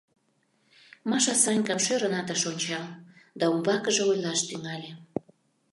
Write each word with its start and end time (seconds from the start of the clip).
Маша 1.09 1.35
Санькам 1.43 1.79
шӧрынат 1.85 2.27
ыш 2.33 2.41
ончал 2.51 2.87
да 3.39 3.45
умбакыже 3.53 4.03
ойлаш 4.11 4.39
тӱҥале: 4.49 4.91